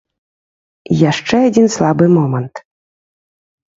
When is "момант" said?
2.17-2.55